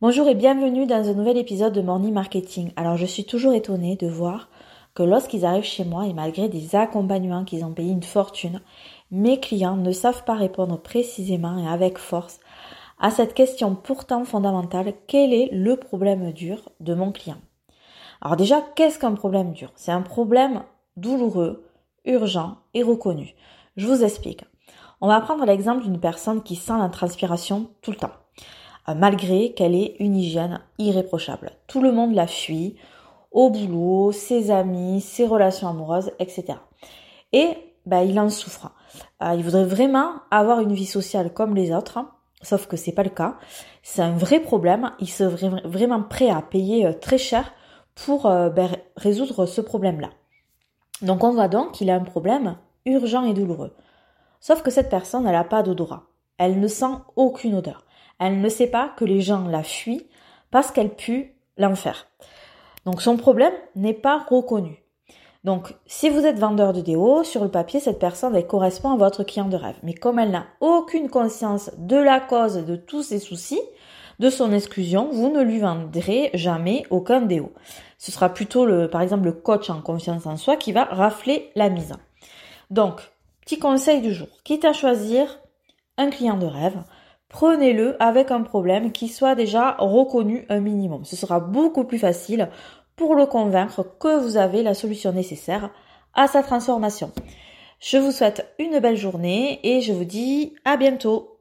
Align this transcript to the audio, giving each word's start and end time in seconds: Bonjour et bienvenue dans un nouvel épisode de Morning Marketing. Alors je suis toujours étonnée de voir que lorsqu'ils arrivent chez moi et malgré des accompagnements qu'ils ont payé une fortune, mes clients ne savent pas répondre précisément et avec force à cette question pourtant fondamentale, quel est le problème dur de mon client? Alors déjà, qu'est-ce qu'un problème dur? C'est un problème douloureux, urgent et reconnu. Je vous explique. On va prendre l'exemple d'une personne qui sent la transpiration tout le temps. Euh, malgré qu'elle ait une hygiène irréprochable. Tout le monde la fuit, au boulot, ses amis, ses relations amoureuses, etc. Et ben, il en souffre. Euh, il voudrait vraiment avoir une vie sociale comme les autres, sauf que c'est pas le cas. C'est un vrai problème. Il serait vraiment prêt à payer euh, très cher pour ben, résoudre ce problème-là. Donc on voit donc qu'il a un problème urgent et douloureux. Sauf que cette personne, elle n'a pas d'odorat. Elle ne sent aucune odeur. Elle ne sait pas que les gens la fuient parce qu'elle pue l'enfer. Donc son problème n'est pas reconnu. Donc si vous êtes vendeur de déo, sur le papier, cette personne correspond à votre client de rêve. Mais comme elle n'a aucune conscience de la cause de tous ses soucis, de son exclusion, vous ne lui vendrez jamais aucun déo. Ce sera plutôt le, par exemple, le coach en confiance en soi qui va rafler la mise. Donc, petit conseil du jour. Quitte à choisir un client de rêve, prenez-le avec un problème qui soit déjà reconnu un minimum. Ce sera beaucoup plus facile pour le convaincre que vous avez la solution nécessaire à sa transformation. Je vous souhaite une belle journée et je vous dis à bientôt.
Bonjour 0.00 0.28
et 0.28 0.36
bienvenue 0.36 0.86
dans 0.86 1.08
un 1.08 1.14
nouvel 1.14 1.36
épisode 1.38 1.72
de 1.72 1.80
Morning 1.80 2.12
Marketing. 2.12 2.70
Alors 2.76 2.96
je 2.96 3.04
suis 3.04 3.24
toujours 3.24 3.52
étonnée 3.52 3.96
de 3.96 4.06
voir 4.06 4.48
que 4.94 5.02
lorsqu'ils 5.02 5.44
arrivent 5.44 5.64
chez 5.64 5.84
moi 5.84 6.06
et 6.06 6.12
malgré 6.12 6.48
des 6.48 6.76
accompagnements 6.76 7.44
qu'ils 7.44 7.64
ont 7.64 7.72
payé 7.72 7.90
une 7.90 8.04
fortune, 8.04 8.60
mes 9.10 9.40
clients 9.40 9.76
ne 9.76 9.90
savent 9.90 10.22
pas 10.22 10.36
répondre 10.36 10.80
précisément 10.80 11.58
et 11.58 11.66
avec 11.66 11.98
force 11.98 12.38
à 13.00 13.10
cette 13.10 13.34
question 13.34 13.74
pourtant 13.74 14.24
fondamentale, 14.24 14.92
quel 15.08 15.32
est 15.32 15.48
le 15.50 15.76
problème 15.76 16.30
dur 16.30 16.70
de 16.78 16.94
mon 16.94 17.10
client? 17.10 17.38
Alors 18.20 18.36
déjà, 18.36 18.62
qu'est-ce 18.76 19.00
qu'un 19.00 19.14
problème 19.14 19.50
dur? 19.50 19.72
C'est 19.74 19.90
un 19.90 20.02
problème 20.02 20.62
douloureux, 20.96 21.64
urgent 22.04 22.58
et 22.72 22.84
reconnu. 22.84 23.34
Je 23.76 23.88
vous 23.88 24.04
explique. 24.04 24.44
On 25.00 25.08
va 25.08 25.20
prendre 25.20 25.44
l'exemple 25.44 25.82
d'une 25.82 25.98
personne 25.98 26.44
qui 26.44 26.54
sent 26.54 26.78
la 26.78 26.88
transpiration 26.88 27.70
tout 27.82 27.90
le 27.90 27.96
temps. 27.96 28.12
Euh, 28.88 28.94
malgré 28.94 29.52
qu'elle 29.52 29.74
ait 29.74 29.96
une 29.98 30.16
hygiène 30.16 30.60
irréprochable. 30.78 31.50
Tout 31.66 31.82
le 31.82 31.92
monde 31.92 32.14
la 32.14 32.26
fuit, 32.26 32.76
au 33.32 33.50
boulot, 33.50 34.12
ses 34.12 34.50
amis, 34.50 35.00
ses 35.00 35.26
relations 35.26 35.68
amoureuses, 35.68 36.12
etc. 36.18 36.54
Et 37.32 37.50
ben, 37.86 38.00
il 38.00 38.18
en 38.18 38.30
souffre. 38.30 38.70
Euh, 39.22 39.34
il 39.36 39.44
voudrait 39.44 39.64
vraiment 39.64 40.12
avoir 40.30 40.60
une 40.60 40.72
vie 40.72 40.86
sociale 40.86 41.32
comme 41.34 41.54
les 41.54 41.72
autres, 41.72 41.98
sauf 42.40 42.66
que 42.66 42.76
c'est 42.76 42.92
pas 42.92 43.02
le 43.02 43.10
cas. 43.10 43.36
C'est 43.82 44.02
un 44.02 44.16
vrai 44.16 44.40
problème. 44.40 44.92
Il 45.00 45.08
serait 45.08 45.50
vraiment 45.64 46.02
prêt 46.02 46.30
à 46.30 46.40
payer 46.40 46.86
euh, 46.86 46.92
très 46.92 47.18
cher 47.18 47.52
pour 47.94 48.22
ben, 48.28 48.70
résoudre 48.94 49.44
ce 49.46 49.60
problème-là. 49.60 50.10
Donc 51.02 51.24
on 51.24 51.32
voit 51.32 51.48
donc 51.48 51.72
qu'il 51.72 51.90
a 51.90 51.96
un 51.96 52.04
problème 52.04 52.56
urgent 52.86 53.24
et 53.24 53.34
douloureux. 53.34 53.74
Sauf 54.38 54.62
que 54.62 54.70
cette 54.70 54.88
personne, 54.88 55.26
elle 55.26 55.32
n'a 55.32 55.42
pas 55.42 55.64
d'odorat. 55.64 56.04
Elle 56.38 56.60
ne 56.60 56.68
sent 56.68 56.94
aucune 57.16 57.56
odeur. 57.56 57.84
Elle 58.18 58.40
ne 58.40 58.48
sait 58.48 58.66
pas 58.66 58.90
que 58.96 59.04
les 59.04 59.20
gens 59.20 59.46
la 59.46 59.62
fuient 59.62 60.06
parce 60.50 60.70
qu'elle 60.70 60.94
pue 60.94 61.34
l'enfer. 61.56 62.06
Donc 62.84 63.02
son 63.02 63.16
problème 63.16 63.52
n'est 63.76 63.94
pas 63.94 64.24
reconnu. 64.28 64.82
Donc 65.44 65.74
si 65.86 66.10
vous 66.10 66.26
êtes 66.26 66.38
vendeur 66.38 66.72
de 66.72 66.80
déo, 66.80 67.22
sur 67.22 67.42
le 67.44 67.50
papier, 67.50 67.80
cette 67.80 67.98
personne 67.98 68.40
correspond 68.46 68.92
à 68.92 68.96
votre 68.96 69.24
client 69.24 69.48
de 69.48 69.56
rêve. 69.56 69.78
Mais 69.82 69.94
comme 69.94 70.18
elle 70.18 70.30
n'a 70.30 70.46
aucune 70.60 71.08
conscience 71.08 71.70
de 71.78 71.96
la 71.96 72.20
cause 72.20 72.64
de 72.64 72.76
tous 72.76 73.02
ses 73.02 73.18
soucis, 73.18 73.60
de 74.18 74.30
son 74.30 74.52
exclusion, 74.52 75.08
vous 75.12 75.30
ne 75.30 75.42
lui 75.42 75.60
vendrez 75.60 76.30
jamais 76.34 76.84
aucun 76.90 77.20
déo. 77.20 77.52
Ce 77.98 78.10
sera 78.10 78.28
plutôt 78.28 78.66
le, 78.66 78.88
par 78.90 79.00
exemple, 79.00 79.24
le 79.24 79.32
coach 79.32 79.70
en 79.70 79.80
confiance 79.80 80.26
en 80.26 80.36
soi 80.36 80.56
qui 80.56 80.72
va 80.72 80.84
rafler 80.84 81.50
la 81.54 81.68
mise. 81.68 81.94
Donc, 82.70 83.00
petit 83.42 83.58
conseil 83.58 84.00
du 84.00 84.12
jour. 84.12 84.28
Quitte 84.44 84.64
à 84.64 84.72
choisir 84.72 85.40
un 85.96 86.10
client 86.10 86.36
de 86.36 86.46
rêve, 86.46 86.82
prenez-le 87.28 88.02
avec 88.02 88.30
un 88.30 88.42
problème 88.42 88.92
qui 88.92 89.08
soit 89.08 89.34
déjà 89.34 89.76
reconnu 89.78 90.46
un 90.48 90.60
minimum. 90.60 91.04
Ce 91.04 91.16
sera 91.16 91.40
beaucoup 91.40 91.84
plus 91.84 91.98
facile 91.98 92.48
pour 92.96 93.14
le 93.14 93.26
convaincre 93.26 93.86
que 93.98 94.18
vous 94.18 94.36
avez 94.36 94.62
la 94.62 94.74
solution 94.74 95.12
nécessaire 95.12 95.70
à 96.14 96.26
sa 96.26 96.42
transformation. 96.42 97.12
Je 97.80 97.96
vous 97.96 98.10
souhaite 98.10 98.52
une 98.58 98.80
belle 98.80 98.96
journée 98.96 99.60
et 99.62 99.80
je 99.80 99.92
vous 99.92 100.04
dis 100.04 100.54
à 100.64 100.76
bientôt. 100.76 101.36